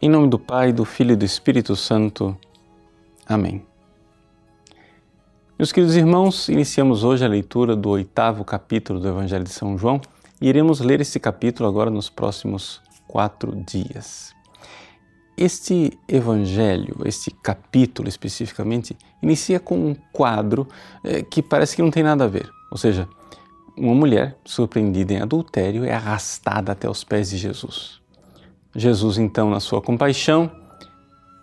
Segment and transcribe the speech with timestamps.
[0.00, 2.38] Em nome do Pai, do Filho e do Espírito Santo.
[3.26, 3.66] Amém.
[5.58, 10.00] Meus queridos irmãos, iniciamos hoje a leitura do oitavo capítulo do Evangelho de São João
[10.40, 14.32] e iremos ler esse capítulo agora nos próximos quatro dias.
[15.36, 20.68] Este evangelho, este capítulo especificamente, inicia com um quadro
[21.02, 22.48] eh, que parece que não tem nada a ver.
[22.70, 23.08] Ou seja,
[23.76, 27.97] uma mulher surpreendida em adultério é arrastada até os pés de Jesus.
[28.74, 30.50] Jesus, então, na sua compaixão,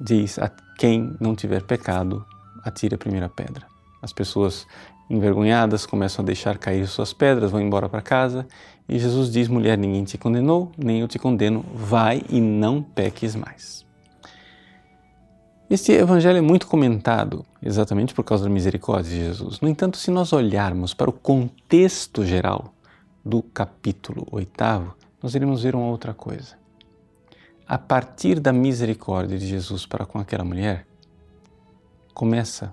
[0.00, 2.24] diz: A quem não tiver pecado,
[2.62, 3.66] atire a primeira pedra.
[4.02, 4.66] As pessoas
[5.08, 8.46] envergonhadas começam a deixar cair suas pedras, vão embora para casa
[8.88, 13.34] e Jesus diz: Mulher, ninguém te condenou, nem eu te condeno, vai e não peques
[13.34, 13.84] mais.
[15.70, 19.60] Este evangelho é muito comentado exatamente por causa da misericórdia de Jesus.
[19.60, 22.74] No entanto, se nós olharmos para o contexto geral
[23.24, 26.63] do capítulo oitavo, nós iremos ver uma outra coisa
[27.66, 30.86] a partir da misericórdia de Jesus para com aquela mulher,
[32.12, 32.72] começa,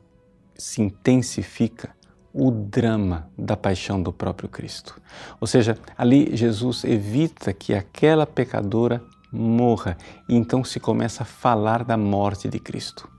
[0.56, 1.96] se intensifica
[2.34, 5.02] o drama da paixão do próprio Cristo.
[5.40, 9.98] Ou seja, ali Jesus evita que aquela pecadora morra
[10.28, 13.10] e então se começa a falar da morte de Cristo.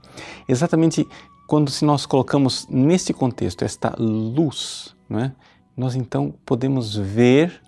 [0.47, 1.07] Exatamente
[1.47, 5.31] quando se nós colocamos nesse contexto esta luz, é?
[5.75, 7.61] nós então podemos ver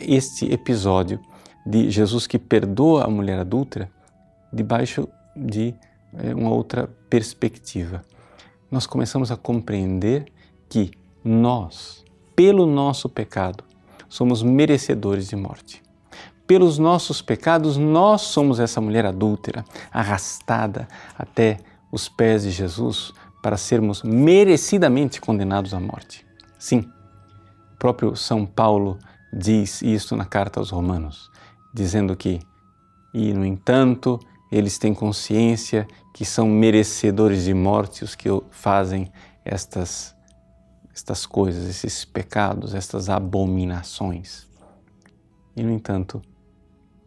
[0.00, 1.20] este episódio
[1.64, 3.90] de Jesus que perdoa a mulher adúltera
[4.52, 5.74] debaixo de
[6.18, 8.04] é, uma outra perspectiva.
[8.70, 10.26] Nós começamos a compreender
[10.68, 10.90] que
[11.24, 13.64] nós, pelo nosso pecado,
[14.08, 15.82] somos merecedores de morte.
[16.46, 21.58] Pelos nossos pecados, nós somos essa mulher adúltera, arrastada até
[21.90, 26.26] os pés de Jesus para sermos merecidamente condenados à morte.
[26.58, 26.80] Sim,
[27.74, 28.98] o próprio São Paulo
[29.32, 31.32] diz isso na carta aos Romanos
[31.72, 32.40] dizendo que,
[33.14, 34.20] e no entanto,
[34.50, 39.10] eles têm consciência que são merecedores de morte os que fazem
[39.44, 40.14] estas,
[40.94, 44.46] estas coisas, esses pecados, estas abominações.
[45.56, 46.20] E, no entanto,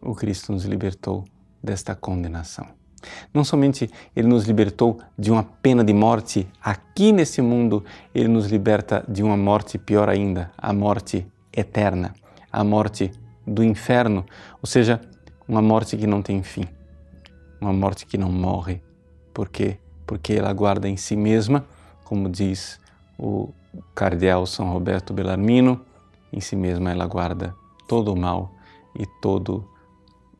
[0.01, 1.23] o Cristo nos libertou
[1.63, 2.67] desta condenação.
[3.33, 7.83] Não somente Ele nos libertou de uma pena de morte aqui nesse mundo,
[8.13, 12.13] Ele nos liberta de uma morte pior ainda, a morte eterna,
[12.51, 13.11] a morte
[13.45, 14.25] do inferno,
[14.61, 15.01] ou seja,
[15.47, 16.65] uma morte que não tem fim,
[17.61, 18.81] uma morte que não morre,
[19.33, 21.65] porque porque ela guarda em si mesma,
[22.03, 22.79] como diz
[23.17, 23.49] o
[23.93, 25.81] cardeal São Roberto Bellarmino,
[26.31, 27.55] em si mesma ela guarda
[27.87, 28.53] todo o mal
[28.97, 29.67] e todo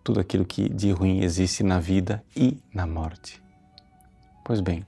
[0.03, 3.41] tudo aquilo que de ruim existe na vida e na morte.
[4.43, 4.85] Pois bem,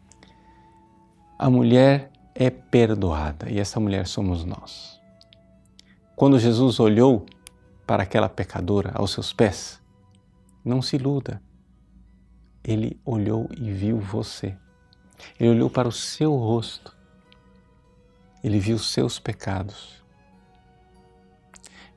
[1.40, 5.02] a mulher é perdoada e essa mulher somos nós.
[6.16, 7.26] Quando Jesus olhou
[7.88, 9.82] para aquela pecadora aos seus pés,
[10.64, 11.42] não se iluda.
[12.62, 14.58] Ele olhou e viu você.
[15.40, 16.94] Ele olhou para o seu rosto.
[18.44, 20.04] Ele viu os seus pecados.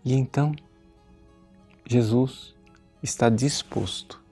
[0.04, 0.54] E então,
[1.84, 2.54] Jesus
[3.02, 4.22] está disposto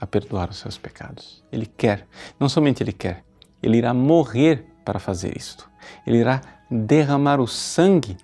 [0.00, 1.44] a perdoar os seus pecados.
[1.52, 2.08] Ele quer,
[2.40, 3.24] não somente ele quer,
[3.62, 5.70] ele irá morrer para fazer isto.
[6.04, 8.16] Ele irá derramar o sangue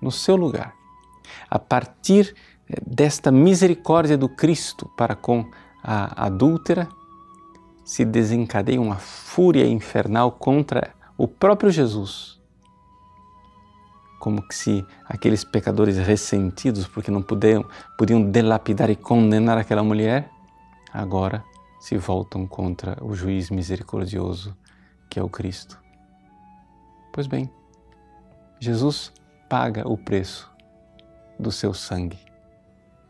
[0.00, 0.81] no seu lugar
[1.50, 2.34] a partir
[2.68, 5.50] eh, desta misericórdia do Cristo para com
[5.82, 6.88] a adúltera,
[7.84, 12.40] se desencadeia uma fúria infernal contra o próprio Jesus.
[14.20, 17.64] Como que se aqueles pecadores ressentidos, porque não podiam,
[17.98, 20.30] podiam delapidar e condenar aquela mulher,
[20.92, 21.44] agora
[21.80, 24.56] se voltam contra o juiz misericordioso
[25.10, 25.78] que é o Cristo.
[27.12, 27.50] Pois bem,
[28.60, 29.12] Jesus
[29.48, 30.51] paga o preço
[31.42, 32.18] do seu sangue.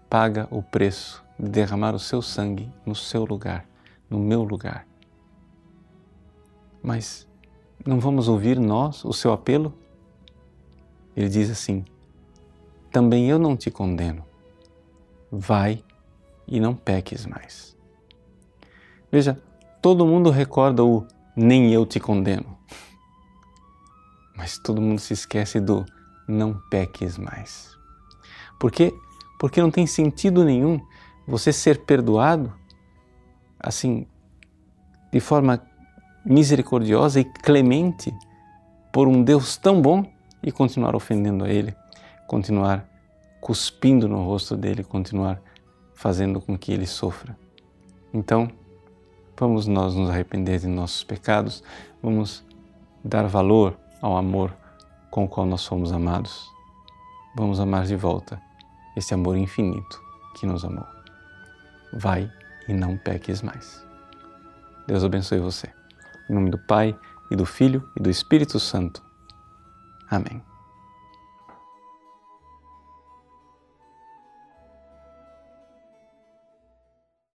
[0.09, 3.66] Paga o preço de derramar o seu sangue no seu lugar,
[4.09, 4.87] no meu lugar.
[6.82, 7.28] Mas
[7.87, 9.72] não vamos ouvir nós o seu apelo?
[11.16, 11.84] Ele diz assim:
[12.91, 14.25] Também eu não te condeno.
[15.31, 15.84] Vai
[16.46, 17.76] e não peques mais.
[19.11, 19.40] Veja,
[19.81, 21.06] todo mundo recorda o
[21.37, 22.58] nem eu te condeno.
[24.37, 25.84] Mas todo mundo se esquece do
[26.26, 27.76] não peques mais.
[28.62, 28.94] Por quê?
[29.41, 30.81] Porque não tem sentido nenhum
[31.26, 32.53] você ser perdoado
[33.59, 34.06] assim,
[35.12, 35.61] de forma
[36.25, 38.14] misericordiosa e clemente
[38.93, 40.09] por um Deus tão bom
[40.41, 41.75] e continuar ofendendo a Ele,
[42.29, 42.88] continuar
[43.41, 45.43] cuspindo no rosto dele, continuar
[45.93, 47.37] fazendo com que ele sofra.
[48.15, 48.49] Então,
[49.37, 51.65] vamos nós nos arrepender de nossos pecados,
[52.00, 52.44] vamos
[53.05, 54.56] dar valor ao amor
[55.11, 56.49] com o qual nós fomos amados.
[57.35, 58.41] Vamos amar de volta
[58.97, 60.00] esse amor infinito
[60.35, 60.87] que nos amou.
[61.93, 62.31] Vai
[62.69, 63.87] e não peques mais.
[64.87, 65.73] Deus abençoe você.
[66.29, 66.99] Em nome do Pai,
[67.31, 69.03] e do Filho, e do Espírito Santo.
[70.11, 70.43] Amém.